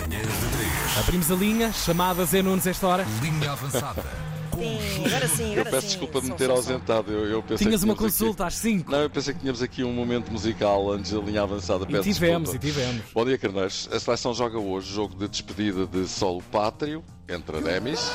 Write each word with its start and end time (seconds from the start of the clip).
Manhãs 0.00 0.26
de 0.26 0.56
três. 0.56 0.98
Abrimos 0.98 1.30
a 1.30 1.34
linha, 1.34 1.72
chamada 1.72 2.24
Zé 2.24 2.42
Nunes 2.42 2.66
esta 2.66 2.86
hora. 2.86 3.06
Linha 3.22 3.52
avançada. 3.52 4.04
Sim, 4.60 5.06
agora 5.06 5.28
sim, 5.28 5.52
agora 5.52 5.60
Eu 5.60 5.64
peço 5.64 5.80
sim. 5.80 5.86
desculpa 5.86 6.20
de 6.20 6.26
me 6.30 6.36
ter 6.36 6.50
ausentado. 6.50 7.10
Eu, 7.10 7.24
eu 7.24 7.42
pensei 7.42 7.66
Tinhas 7.66 7.80
que 7.80 7.86
uma 7.86 7.96
consulta 7.96 8.46
às 8.46 8.54
5. 8.56 8.82
Aqui... 8.82 8.92
Não, 8.92 8.98
eu 9.00 9.08
pensei 9.08 9.32
que 9.32 9.40
tínhamos 9.40 9.62
aqui 9.62 9.82
um 9.82 9.92
momento 9.92 10.30
musical 10.30 10.90
antes 10.92 11.12
da 11.12 11.18
linha 11.20 11.42
avançada. 11.42 11.86
E 11.88 11.92
Peço 11.92 12.02
tivemos, 12.02 12.50
e 12.52 12.58
desculpa. 12.58 12.80
tivemos. 12.80 13.02
Bom 13.14 13.24
dia, 13.24 13.38
Carneiros. 13.38 13.88
A 13.90 13.98
seleção 13.98 14.34
joga 14.34 14.58
hoje 14.58 14.92
jogo 14.92 15.14
de 15.14 15.28
despedida 15.28 15.86
de 15.86 16.06
solo 16.06 16.42
pátrio 16.52 17.02
entre 17.26 17.56
ademis. 17.56 18.10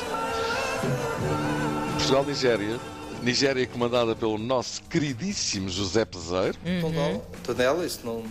Portugal-Nigéria. 1.93 2.79
Nigéria 3.23 3.65
comandada 3.65 4.15
pelo 4.15 4.37
nosso 4.37 4.83
queridíssimo 4.83 5.67
José 5.67 6.05
Peseiro. 6.05 6.55
Uhum. 6.63 7.21
Estou 7.33 7.55
nela, 7.55 7.83
isso 7.87 8.01
não, 8.03 8.23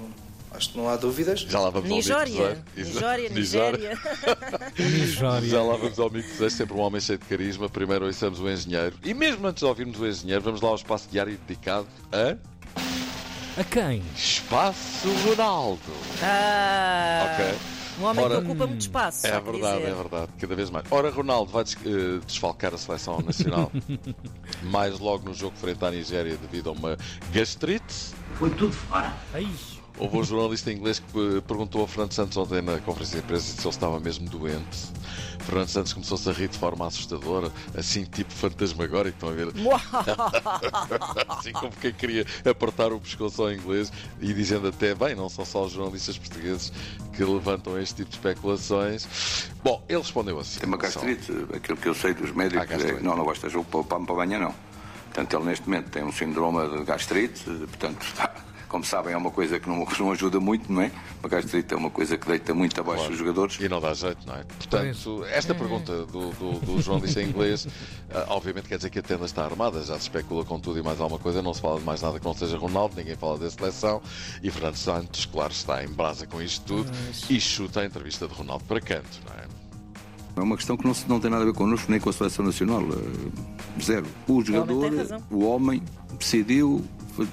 acho 0.54 0.70
que 0.70 0.78
não 0.78 0.88
há 0.88 0.96
dúvidas. 0.96 1.40
Já 1.40 1.58
lá 1.60 1.70
vamos 1.70 1.90
ao 1.90 1.96
Nigéria. 1.96 2.46
amigo 2.46 2.62
Peseiro. 2.74 2.98
Nigéria, 3.00 3.28
Nigéria. 3.30 3.98
Nigéria. 4.78 5.48
Já 5.48 5.62
lá 5.62 5.76
vamos 5.76 5.98
ao 5.98 6.06
amigo 6.08 6.28
Peseiro, 6.28 6.50
sempre 6.50 6.74
um 6.74 6.80
homem 6.80 7.00
cheio 7.00 7.18
de 7.18 7.24
carisma. 7.26 7.68
Primeiro 7.68 8.06
ouçamos 8.06 8.40
o 8.40 8.48
engenheiro. 8.48 8.96
E 9.04 9.12
mesmo 9.14 9.46
antes 9.46 9.60
de 9.62 9.66
ouvirmos 9.66 9.98
o 10.00 10.06
engenheiro, 10.06 10.42
vamos 10.42 10.60
lá 10.60 10.68
ao 10.70 10.74
espaço 10.76 11.08
diário 11.10 11.38
dedicado 11.46 11.86
a 12.12 12.36
A 13.60 13.64
quem? 13.64 14.02
Espaço 14.16 15.08
Ronaldo. 15.28 15.80
Ah, 16.22 17.34
Ok. 17.34 17.54
Um 18.00 18.06
homem 18.06 18.24
Ora, 18.24 18.34
que 18.40 18.44
ocupa 18.48 18.66
muito 18.66 18.80
espaço. 18.80 19.24
É 19.24 19.40
verdade, 19.40 19.76
dizer. 19.78 19.88
é 19.92 19.94
verdade, 19.94 20.28
cada 20.40 20.56
vez 20.56 20.68
mais. 20.68 20.84
Ora, 20.90 21.10
Ronaldo 21.10 21.52
vai 21.52 21.62
des- 21.62 21.76
eh, 21.86 22.18
desfalcar 22.26 22.74
a 22.74 22.76
seleção 22.76 23.20
nacional 23.20 23.70
mais 24.64 24.98
logo 24.98 25.28
no 25.28 25.32
jogo 25.32 25.56
frente 25.56 25.84
à 25.84 25.92
Nigéria 25.92 26.36
devido 26.36 26.70
a 26.70 26.72
uma 26.72 26.98
gastrite. 27.32 28.12
Ai, 29.32 29.46
Houve 29.96 30.16
um 30.18 30.24
jornalista 30.24 30.72
inglês 30.72 30.98
que 30.98 31.36
eh, 31.36 31.40
perguntou 31.40 31.84
a 31.84 31.88
Fernando 31.88 32.12
Santos 32.12 32.36
ontem 32.36 32.60
na 32.60 32.78
conferência 32.80 33.18
de 33.18 33.24
imprensa 33.24 33.44
se 33.44 33.60
ele 33.60 33.68
estava 33.68 34.00
mesmo 34.00 34.28
doente. 34.28 34.92
Fernando 35.44 35.68
Santos 35.68 35.92
começou-se 35.92 36.28
a 36.28 36.32
rir 36.32 36.48
de 36.48 36.58
forma 36.58 36.86
assustadora, 36.86 37.52
assim 37.76 38.04
tipo 38.04 38.32
fantasmagórico, 38.32 39.16
estão 39.16 39.28
a 39.28 39.32
ver? 39.32 39.48
assim 41.28 41.52
como 41.52 41.70
quem 41.72 41.92
queria 41.92 42.26
apertar 42.44 42.92
o 42.92 42.98
pescoço 42.98 43.42
ao 43.42 43.52
inglês 43.52 43.92
e 44.20 44.32
dizendo 44.32 44.68
até, 44.68 44.94
bem, 44.94 45.14
não 45.14 45.28
são 45.28 45.44
só 45.44 45.64
os 45.64 45.72
jornalistas 45.72 46.18
portugueses 46.18 46.72
que 47.12 47.22
levantam 47.22 47.78
este 47.78 47.96
tipo 47.96 48.10
de 48.10 48.16
especulações. 48.16 49.50
Bom, 49.62 49.84
ele 49.88 49.98
respondeu 49.98 50.40
assim. 50.40 50.58
Tem 50.58 50.68
uma 50.68 50.78
gastrite, 50.78 51.30
aquilo 51.54 51.78
que 51.78 51.88
eu 51.88 51.94
sei 51.94 52.14
dos 52.14 52.32
médicos 52.32 52.66
Ah, 52.68 52.74
é 52.74 52.94
que 52.94 53.02
não, 53.04 53.16
não 53.16 53.24
gosta 53.24 53.46
de 53.46 53.52
jogo 53.52 53.66
para, 53.70 53.84
para, 53.84 54.04
para 54.04 54.14
amanhã, 54.14 54.38
não. 54.40 54.54
Portanto, 55.04 55.36
ele 55.36 55.44
neste 55.44 55.68
momento 55.68 55.90
tem 55.90 56.02
um 56.02 56.10
síndrome 56.10 56.78
de 56.78 56.84
gastrite, 56.84 57.44
portanto, 57.44 58.04
como 58.74 58.84
sabem, 58.84 59.12
é 59.12 59.16
uma 59.16 59.30
coisa 59.30 59.60
que 59.60 59.68
não, 59.68 59.86
não 60.00 60.10
ajuda 60.10 60.40
muito, 60.40 60.72
não 60.72 60.82
é? 60.82 60.90
Uma 61.20 61.28
gastrite 61.28 61.72
é 61.72 61.76
uma 61.76 61.90
coisa 61.90 62.18
que 62.18 62.26
deita 62.26 62.52
muito 62.52 62.80
abaixo 62.80 62.96
Claro. 63.02 63.10
dos 63.12 63.18
jogadores. 63.20 63.56
E 63.60 63.68
não 63.68 63.80
dá 63.80 63.94
jeito, 63.94 64.26
não 64.26 64.34
é? 64.34 64.42
Portanto, 64.42 65.24
esta 65.30 65.54
pergunta 65.54 66.04
do, 66.06 66.30
do, 66.32 66.58
do 66.58 66.82
jornalista 66.82 67.22
inglês, 67.22 67.68
ah, 68.12 68.24
obviamente 68.30 68.66
quer 68.66 68.76
dizer 68.78 68.90
que 68.90 68.98
a 68.98 69.02
tenda 69.02 69.26
está 69.26 69.44
armada, 69.44 69.80
já 69.80 69.94
se 69.94 70.02
especula 70.02 70.44
com 70.44 70.58
tudo 70.58 70.80
e 70.80 70.82
mais 70.82 71.00
alguma 71.00 71.20
coisa, 71.20 71.40
não 71.40 71.54
se 71.54 71.60
fala 71.60 71.78
de 71.78 71.84
mais 71.84 72.02
nada 72.02 72.18
que 72.18 72.24
não 72.26 72.34
seja 72.34 72.58
Ronaldo, 72.58 72.96
ninguém 72.96 73.14
fala 73.14 73.38
da 73.38 73.48
seleção, 73.48 74.02
e 74.42 74.50
Fernando 74.50 74.74
Santos, 74.74 75.24
claro, 75.24 75.52
está 75.52 75.84
em 75.84 75.88
brasa 75.88 76.26
com 76.26 76.42
isto 76.42 76.64
tudo 76.66 76.90
e 77.30 77.40
chuta 77.40 77.78
a 77.80 77.84
entrevista 77.84 78.26
de 78.26 78.34
Ronaldo 78.34 78.64
para 78.64 78.80
canto, 78.80 79.20
não 79.24 79.34
é? 79.40 79.44
É 80.36 80.40
uma 80.40 80.56
questão 80.56 80.76
que 80.76 80.84
não, 80.84 80.96
não 81.06 81.20
tem 81.20 81.30
nada 81.30 81.44
a 81.44 81.46
ver 81.46 81.54
connosco 81.54 81.88
nem 81.92 82.00
com 82.00 82.10
a 82.10 82.12
seleção 82.12 82.44
nacional. 82.44 82.80
eh, 82.82 83.80
Zero. 83.80 84.06
O 84.26 84.42
jogador, 84.42 84.90
o 85.30 85.44
homem, 85.44 85.80
decidiu 86.18 86.84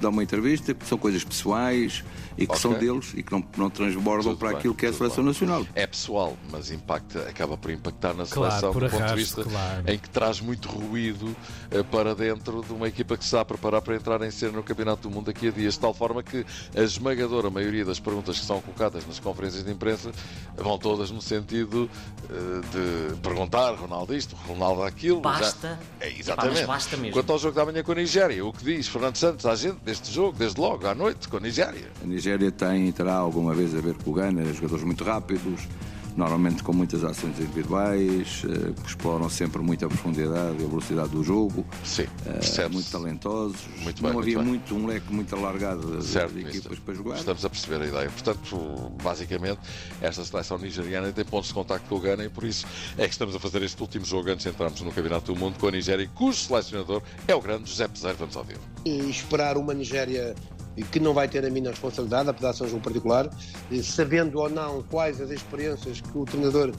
dar 0.01 0.09
uma 0.09 0.23
entrevista, 0.23 0.73
que 0.73 0.85
são 0.85 0.97
coisas 0.97 1.23
pessoais 1.23 2.03
e 2.37 2.45
que 2.45 2.51
Ok. 2.53 2.61
são 2.61 2.73
deles 2.73 3.13
e 3.15 3.23
que 3.23 3.31
não, 3.31 3.43
não 3.57 3.69
transbordam 3.69 4.31
Tudo 4.33 4.37
para 4.39 4.49
bem, 4.49 4.57
aquilo 4.59 4.73
que 4.75 4.85
é 4.85 4.89
a 4.89 4.93
seleção 4.93 5.17
bem. 5.23 5.25
nacional. 5.25 5.65
É 5.75 5.85
pessoal, 5.87 6.37
mas 6.51 6.71
impacta, 6.71 7.21
acaba 7.29 7.57
por 7.57 7.71
impactar 7.71 8.13
na 8.13 8.25
Claro, 8.25 8.51
seleção 8.51 8.71
por 8.73 8.83
do 8.83 8.89
ponto 8.89 8.97
de 8.97 9.03
arrasto, 9.03 9.17
vista 9.17 9.43
claro. 9.43 9.83
em 9.91 9.97
que 9.99 10.09
traz 10.09 10.39
muito 10.39 10.67
ruído 10.69 11.35
eh, 11.69 11.83
para 11.83 12.15
dentro 12.15 12.63
de 12.63 12.71
uma 12.73 12.87
equipa 12.87 13.17
que 13.17 13.23
se 13.23 13.27
está 13.29 13.41
a 13.41 13.45
preparar 13.45 13.81
para 13.81 13.95
entrar 13.95 14.21
em 14.21 14.31
cena 14.31 14.53
no 14.53 14.63
Campeonato 14.63 15.07
do 15.07 15.13
Mundo 15.13 15.25
daqui 15.25 15.47
a 15.47 15.51
dias, 15.51 15.73
de 15.73 15.79
tal 15.79 15.93
forma 15.93 16.23
que 16.23 16.45
a 16.75 16.81
esmagadora 16.81 17.49
maioria 17.49 17.83
das 17.83 17.99
perguntas 17.99 18.39
que 18.39 18.45
são 18.45 18.61
colocadas 18.61 19.05
nas 19.05 19.19
conferências 19.19 19.63
de 19.63 19.71
imprensa 19.71 20.11
vão 20.55 20.77
todas 20.77 21.11
no 21.11 21.21
sentido 21.21 21.89
eh, 22.29 23.11
de 23.11 23.17
perguntar 23.21 23.71
Ronaldo 23.75 24.15
isto, 24.15 24.35
Ronaldo 24.47 24.83
aquilo. 24.83 25.19
Basta. 25.21 25.79
Já... 25.99 26.05
É, 26.05 26.17
exatamente. 26.19 26.57
mas 26.59 26.65
basta 26.67 26.97
mesmo. 26.97 27.13
Quanto 27.13 27.31
ao 27.33 27.39
jogo 27.39 27.55
da 27.55 27.65
manhã 27.65 27.83
com 27.83 27.91
a 27.91 27.95
Nigéria, 27.95 28.45
o 28.45 28.53
que 28.53 28.63
diz 28.63 28.87
Fernando 28.87 29.15
Santos 29.17 29.45
à 29.45 29.55
deste 29.83 30.11
jogo, 30.11 30.37
desde 30.37 30.59
logo, 30.59 30.87
à 30.87 30.95
noite, 30.95 31.27
com 31.27 31.37
a 31.37 31.39
Nigéria? 31.39 31.91
A 32.03 32.05
Nigéria 32.05 32.51
tem, 32.51 32.91
terá 32.91 33.15
alguma 33.15 33.53
vez 33.53 33.75
a 33.75 33.81
ver 33.81 33.95
com 33.95 34.11
o 34.11 34.13
Ghana, 34.13 34.43
jogadores 34.53 34.83
muito 34.83 35.03
rápidos, 35.03 35.67
normalmente 36.15 36.61
com 36.63 36.73
muitas 36.73 37.03
ações 37.03 37.39
individuais, 37.39 38.43
eh, 38.45 38.73
que 38.81 38.87
exploram 38.89 39.29
sempre 39.29 39.61
muito 39.61 39.85
a 39.85 39.87
profundidade 39.87 40.57
e 40.61 40.65
a 40.65 40.67
velocidade 40.67 41.09
do 41.09 41.23
jogo, 41.23 41.65
Sim, 41.83 42.03
eh, 42.25 42.33
percebe-se. 42.33 42.73
muito 42.73 42.91
talentosos. 42.91 43.57
Muito 43.81 44.01
bem, 44.01 44.11
não 44.11 44.13
muito 44.13 44.19
havia 44.19 44.37
bem. 44.39 44.47
muito, 44.47 44.75
um 44.75 44.85
leque 44.87 45.13
muito 45.13 45.35
alargado 45.35 45.97
de, 45.99 46.05
Certo, 46.05 46.31
de 46.33 46.43
mister. 46.43 46.55
equipas 46.59 46.79
para 46.79 46.93
jogar. 46.93 47.15
Estamos 47.17 47.45
a 47.45 47.49
perceber 47.49 47.83
a 47.83 47.87
ideia. 47.87 48.09
Portanto, 48.09 48.91
basicamente, 49.03 49.59
esta 50.01 50.23
seleção 50.25 50.57
nigeriana 50.57 51.11
tem 51.11 51.23
pontos 51.25 51.47
de 51.49 51.53
contacto 51.53 51.87
com 51.87 51.95
o 51.95 51.99
Ghana 51.99 52.25
e 52.25 52.29
por 52.29 52.43
isso 52.43 52.65
é 52.97 53.05
que 53.05 53.13
estamos 53.13 53.35
a 53.35 53.39
fazer 53.39 53.61
este 53.63 53.81
último 53.81 54.05
jogo 54.05 54.29
antes 54.29 54.43
de 54.43 54.49
entrarmos 54.49 54.81
no 54.81 54.91
Campeonato 54.91 55.33
do 55.33 55.39
Mundo 55.39 55.57
com 55.59 55.67
a 55.67 55.71
Nigéria, 55.71 56.09
cujo 56.13 56.37
selecionador 56.37 57.01
é 57.27 57.33
o 57.35 57.41
grande 57.41 57.69
José 57.69 57.87
Peseiro. 57.87 58.17
Vamos 58.17 58.35
ouvir. 58.35 58.57
e 58.85 59.09
esperar 59.09 59.57
uma 59.57 59.73
Nigéria 59.73 60.35
que 60.91 60.99
não 60.99 61.13
vai 61.13 61.27
ter 61.27 61.45
a 61.45 61.49
minha 61.49 61.69
responsabilidade, 61.69 62.29
apesar 62.29 62.51
de 62.51 62.57
ser 62.57 62.63
um 62.63 62.67
jogo 62.69 62.81
particular, 62.81 63.29
e 63.69 63.83
sabendo 63.83 64.39
ou 64.39 64.49
não 64.49 64.83
quais 64.83 65.19
as 65.19 65.29
experiências 65.29 66.01
que 66.01 66.17
o 66.17 66.25
treinador 66.25 66.71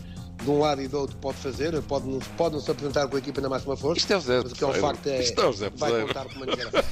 de 0.44 0.50
um 0.50 0.58
lado 0.58 0.82
e 0.82 0.88
do 0.88 0.98
outro 0.98 1.16
pode 1.18 1.38
fazer, 1.38 1.80
pode 1.82 2.06
não, 2.08 2.18
pode 2.36 2.54
não 2.54 2.60
se 2.62 2.70
apresentar 2.70 3.06
com 3.08 3.16
a 3.16 3.18
equipa 3.18 3.40
na 3.40 3.48
máxima 3.48 3.76
força. 3.76 3.98
Isto 3.98 4.12
é 4.12 4.16
o 4.16 4.20
Zé 4.20 4.40
mas 4.42 4.52
o 4.52 4.54
que 4.54 4.64
é 4.64 4.66
um 4.66 4.72
facto 4.74 5.06
é, 5.06 5.20
Isto 5.22 5.40
é 5.40 5.46
o 5.46 5.52
Zé 5.52 5.70
vai 5.70 5.90
Peseiro. 5.90 6.06
contar 6.08 6.24
com 6.26 6.34
uma 6.36 6.46
Nigéria. 6.46 6.84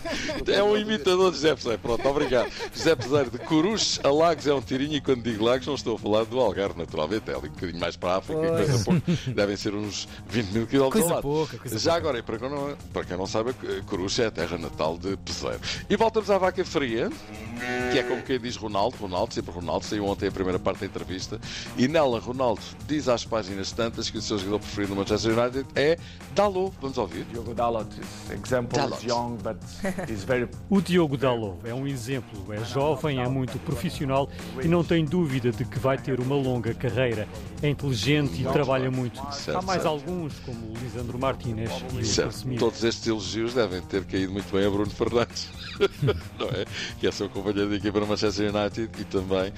É 0.60 0.62
um 0.62 0.76
imitador 0.76 1.30
de 1.30 1.36
José 1.36 1.54
Peseiro. 1.54 1.78
Pronto, 1.78 2.08
obrigado. 2.08 2.50
José 2.74 2.94
Peseiro 2.96 3.30
de 3.30 3.38
Coruche 3.38 4.00
a 4.02 4.10
Lagos 4.10 4.46
é 4.46 4.54
um 4.54 4.60
tirinho 4.60 4.94
e 4.94 5.00
quando 5.00 5.22
digo 5.22 5.44
Lagos 5.44 5.66
não 5.66 5.74
estou 5.74 5.96
a 5.96 5.98
falar 5.98 6.24
do 6.24 6.38
Algarve, 6.40 6.78
naturalmente. 6.78 7.30
É 7.30 7.34
ali 7.34 7.48
um 7.48 7.52
bocadinho 7.52 7.78
mais 7.80 7.96
para 7.96 8.14
a 8.14 8.16
África, 8.18 8.40
Pois. 8.40 8.68
coisa 8.68 8.84
pouco. 8.84 9.00
Devem 9.34 9.56
ser 9.56 9.74
uns 9.74 10.08
20 10.28 10.46
mil 10.52 10.66
quilómetros 10.66 11.02
Coisa 11.02 11.08
ao 11.08 11.14
lado. 11.16 11.22
pouca, 11.22 11.58
coisa 11.58 11.78
Já 11.78 11.92
pouca. 11.92 12.08
agora, 12.08 12.18
e 12.18 12.22
para 12.22 12.38
quem, 12.38 12.50
não, 12.50 12.76
para 12.92 13.04
quem 13.04 13.16
não 13.16 13.26
sabe, 13.26 13.52
Coruche 13.86 14.22
é 14.22 14.26
a 14.26 14.30
terra 14.30 14.58
natal 14.58 14.96
de 14.98 15.16
Peseiro. 15.18 15.60
E 15.88 15.96
voltamos 15.96 16.30
à 16.30 16.38
vaca 16.38 16.64
fria, 16.64 17.10
que 17.92 17.98
é 17.98 18.02
como 18.02 18.22
quem 18.22 18.38
diz 18.40 18.56
Ronaldo, 18.56 18.96
Ronaldo, 18.98 19.34
sempre 19.34 19.52
Ronaldo, 19.52 19.84
saiu 19.84 20.06
ontem 20.06 20.28
a 20.28 20.32
primeira 20.32 20.58
parte 20.58 20.80
da 20.80 20.86
entrevista, 20.86 21.40
e 21.76 21.88
nela 21.88 22.18
Ronaldo 22.20 22.60
diz 22.86 23.08
às 23.08 23.24
páginas 23.24 23.39
tantas 23.76 24.10
que 24.10 24.18
o 24.18 24.22
seu 24.22 24.38
jogador 24.38 24.58
preferido 24.60 24.94
no 24.94 25.00
Manchester 25.00 25.38
United 25.38 25.66
é 25.74 25.98
Dalot. 26.34 26.74
Vamos 26.80 26.98
ouvir. 26.98 27.24
Diogo 27.24 27.54
Dalot 27.54 27.88
is 28.00 28.30
example 28.30 28.78
Dalot. 28.78 28.98
is 28.98 29.04
young, 29.04 29.36
but 29.36 29.56
he's 30.08 30.24
very 30.24 30.48
O 30.68 30.80
Diogo 30.80 31.16
Dalot 31.16 31.58
é 31.64 31.74
um 31.74 31.86
exemplo, 31.86 32.52
é 32.52 32.64
jovem, 32.64 33.20
é 33.20 33.28
muito 33.28 33.58
profissional 33.60 34.28
e 34.62 34.68
não 34.68 34.84
tem 34.84 35.04
dúvida 35.04 35.50
de 35.50 35.64
que 35.64 35.78
vai 35.78 35.98
ter 35.98 36.20
uma 36.20 36.36
longa 36.36 36.74
carreira. 36.74 37.28
É 37.62 37.68
inteligente 37.68 38.40
e 38.40 38.44
trabalha 38.44 38.90
muito. 38.90 39.20
Certo, 39.32 39.58
Há 39.58 39.62
mais 39.62 39.82
certo. 39.82 39.92
alguns, 39.92 40.38
como 40.40 40.66
o 40.66 40.74
Lisandro 40.82 41.18
Martínez 41.18 41.70
e 41.92 42.20
o. 42.20 42.24
Casemiro. 42.24 42.60
Todos 42.60 42.84
estes 42.84 43.06
elogios 43.06 43.54
devem 43.54 43.80
ter 43.82 44.04
caído 44.04 44.32
muito 44.32 44.50
bem 44.54 44.66
a 44.66 44.70
Bruno 44.70 44.90
Fernandes, 44.90 45.48
não 46.38 46.48
é? 46.48 46.64
Que 46.98 47.06
é 47.06 47.12
seu 47.12 47.28
companheiro 47.28 47.70
de 47.70 47.76
equipa 47.76 48.00
no 48.00 48.06
Manchester 48.06 48.54
United 48.54 48.90
e 48.98 49.04
também 49.04 49.52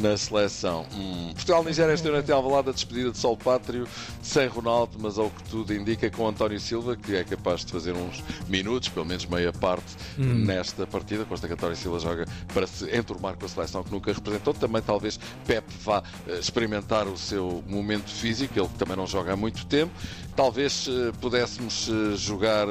na 0.00 0.16
seleção. 0.16 0.86
Hum. 0.94 1.32
Portugal-Nigéria 1.34 1.92
esta 1.92 2.10
noite 2.10 2.30
é 2.30 2.34
alvalada 2.34 2.70
a 2.70 2.72
despedida 2.72 3.10
de 3.10 3.18
Sol 3.22 3.36
Pátrio, 3.36 3.86
sem 4.20 4.48
Ronaldo, 4.48 4.98
mas 4.98 5.16
ao 5.16 5.30
que 5.30 5.44
tudo 5.44 5.72
indica 5.72 6.10
com 6.10 6.26
António 6.26 6.58
Silva, 6.58 6.96
que 6.96 7.14
é 7.14 7.22
capaz 7.22 7.64
de 7.64 7.70
fazer 7.70 7.92
uns 7.92 8.20
minutos, 8.48 8.88
pelo 8.88 9.06
menos 9.06 9.26
meia 9.26 9.52
parte, 9.52 9.96
nesta 10.18 10.88
partida. 10.88 11.24
Consta 11.24 11.46
que 11.46 11.54
António 11.54 11.76
Silva 11.76 12.00
joga 12.00 12.26
para 12.52 12.66
se 12.66 12.84
enturmar 12.90 13.36
com 13.36 13.46
a 13.46 13.48
seleção 13.48 13.84
que 13.84 13.92
nunca 13.92 14.12
representou. 14.12 14.52
Também 14.52 14.82
talvez 14.82 15.20
Pep 15.46 15.64
vá 15.84 16.02
eh, 16.26 16.36
experimentar 16.36 17.06
o 17.06 17.16
seu 17.16 17.62
momento 17.68 18.10
físico, 18.10 18.58
ele 18.58 18.66
que 18.66 18.78
também 18.78 18.96
não 18.96 19.06
joga 19.06 19.34
há 19.34 19.36
muito 19.36 19.66
tempo. 19.66 19.92
Talvez 20.34 20.88
eh, 20.88 21.12
pudéssemos 21.20 21.88
eh, 21.88 22.16
jogar, 22.16 22.66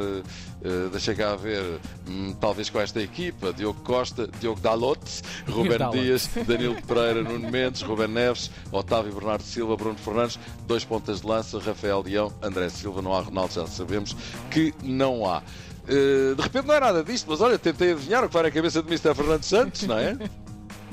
deixa 0.92 1.16
cá 1.16 1.36
ver, 1.36 1.80
hum, 2.08 2.36
talvez 2.40 2.70
com 2.70 2.80
esta 2.80 3.02
equipa, 3.02 3.52
Diogo 3.52 3.80
Costa, 3.82 4.30
Diogo 4.40 4.60
Dalot, 4.60 5.00
Ruben. 5.48 5.90
Dias, 5.92 6.30
Danilo 6.46 6.80
Pereira, 6.84 7.24
Nuno 7.24 7.50
Mendes, 7.50 7.82
Ruben 7.82 8.10
Neves, 8.10 8.52
Otávio 8.72 9.14
Bernardo 9.14 9.44
Silva, 9.44 9.76
Bruno 9.76 9.98
Fernandes, 9.98 10.38
dois 10.68 10.84
pontas 10.86 11.22
de 11.22 11.28
lança, 11.28 11.60
Rafael 11.60 12.02
Leão, 12.02 12.32
André 12.42 12.70
Silva, 12.70 13.02
não 13.02 13.14
há 13.14 13.22
Ronaldo, 13.22 13.54
já 13.54 13.68
sabemos 13.68 14.16
que 14.50 14.74
não 14.84 15.26
há. 15.30 15.42
Eh, 15.88 16.36
de 16.36 16.42
repente 16.42 16.68
não 16.68 16.76
é 16.76 16.80
nada 16.80 17.04
disto, 17.04 17.26
mas 17.30 17.42
olha, 17.42 17.58
tentei 17.58 17.92
adivinhar 17.94 18.24
o 18.24 18.28
que 18.28 18.34
vai 18.34 18.44
na 18.44 18.52
cabeça 18.52 18.82
de 18.82 18.88
Mr. 18.88 19.14
Fernando 19.16 19.44
Santos, 19.44 19.84
não 19.84 19.98
é? 19.98 20.18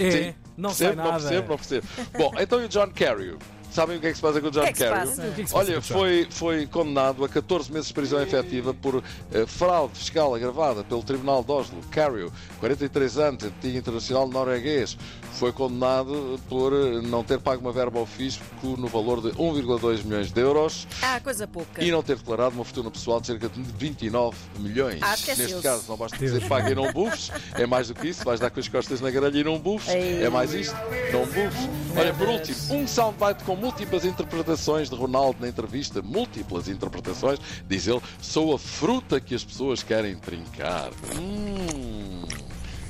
É, 0.00 0.10
Sim. 0.12 0.34
não 0.56 0.70
percebo, 0.70 0.74
sei 0.76 0.88
Não 0.94 1.04
nada. 1.04 1.18
percebo, 1.18 1.48
não 1.48 1.56
percebo. 1.56 1.86
Bom, 2.16 2.32
então 2.38 2.60
e 2.62 2.66
o 2.66 2.68
John 2.68 2.86
Kerry? 2.92 3.36
Sabem 3.70 3.96
o 3.98 4.00
que 4.00 4.06
é 4.06 4.10
que 4.10 4.16
se 4.16 4.22
passa 4.22 4.40
com 4.40 4.48
o 4.48 4.50
John 4.50 4.62
passa 4.62 5.32
Olha, 5.52 5.80
foi, 5.80 6.26
foi 6.30 6.66
condenado 6.66 7.24
a 7.24 7.28
14 7.28 7.70
meses 7.70 7.88
de 7.88 7.94
prisão 7.94 8.20
efetiva 8.20 8.72
por 8.74 9.02
eh, 9.32 9.46
fraude 9.46 9.96
fiscal 9.98 10.34
agravada 10.34 10.82
pelo 10.82 11.02
Tribunal 11.02 11.44
de 11.44 11.52
Oslo. 11.52 11.78
Carreyrou, 11.90 12.32
43 12.60 13.18
anos, 13.18 13.44
antigo 13.44 13.76
internacional 13.78 14.26
norueguês, 14.28 14.96
foi 15.34 15.52
condenado 15.52 16.40
por 16.48 16.72
eh, 16.72 17.00
não 17.02 17.22
ter 17.22 17.38
pago 17.38 17.60
uma 17.60 17.72
verba 17.72 17.98
ao 18.00 18.06
fisco 18.06 18.42
no 18.76 18.88
valor 18.88 19.20
de 19.20 19.28
1,2 19.30 20.04
milhões 20.04 20.32
de 20.32 20.40
euros 20.40 20.86
Ah, 21.02 21.20
coisa 21.20 21.46
pouca. 21.46 21.82
e 21.84 21.90
não 21.90 22.02
ter 22.02 22.16
declarado 22.16 22.54
uma 22.54 22.64
fortuna 22.64 22.90
pessoal 22.90 23.20
de 23.20 23.28
cerca 23.28 23.48
de 23.48 23.60
29 23.62 24.36
milhões. 24.58 25.00
Ah. 25.02 25.14
Neste 25.36 25.60
caso, 25.62 25.84
não 25.88 25.96
basta 25.96 26.16
dizer 26.16 26.46
paga 26.48 26.70
e 26.70 26.74
não 26.74 26.90
bufes, 26.92 27.30
é 27.54 27.66
mais 27.66 27.88
do 27.88 27.94
que 27.94 28.08
isso, 28.08 28.24
vais 28.24 28.40
dar 28.40 28.50
com 28.50 28.58
as 28.58 28.66
costas 28.68 29.00
na 29.00 29.10
grelha 29.10 29.38
e 29.38 29.44
não 29.44 29.58
bufes, 29.58 29.94
é 29.94 30.28
mais 30.28 30.52
isto, 30.54 30.74
não 31.12 31.24
bufes. 31.26 31.68
Olha, 31.96 32.14
por 32.14 32.28
último, 32.28 32.56
um 32.70 32.86
soundbite 32.86 33.44
com 33.44 33.54
múltiplas 33.68 34.06
interpretações 34.06 34.88
de 34.88 34.96
Ronaldo 34.96 35.40
na 35.42 35.48
entrevista, 35.48 36.00
múltiplas 36.00 36.68
interpretações, 36.68 37.38
diz 37.68 37.86
ele, 37.86 38.00
sou 38.18 38.54
a 38.54 38.58
fruta 38.58 39.20
que 39.20 39.34
as 39.34 39.44
pessoas 39.44 39.82
querem 39.82 40.16
trincar. 40.16 40.90
Hum, 41.14 42.22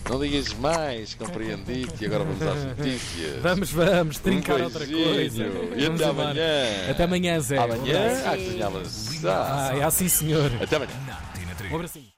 não 0.08 0.20
digas 0.20 0.52
mais, 0.54 1.14
compreendi-te, 1.14 2.04
e 2.04 2.06
agora 2.06 2.22
vamos 2.22 2.40
às 2.42 2.64
notícias. 2.64 3.38
Vamos, 3.42 3.70
vamos, 3.72 4.18
trincar 4.18 4.60
um 4.60 4.64
outra 4.64 4.86
coisa. 4.86 5.44
E 5.44 5.84
Vamos 5.84 6.00
até 6.00 6.10
embora. 6.10 6.30
amanhã. 6.30 6.90
Até 6.90 7.04
amanhã, 7.04 7.40
Zé. 7.40 7.58
Amanhã? 7.58 7.98
abraço. 8.64 9.10
Ah, 9.10 9.16
que. 9.18 9.26
Ah, 9.26 9.70
é 9.78 9.82
assim, 9.82 10.08
senhor. 10.08 10.50
Até 10.62 10.76
amanhã. 10.76 10.92
Na 11.06 11.18
Antena 11.18 11.54
3. 11.56 11.72
Um 11.72 11.74
abracinho. 11.74 12.08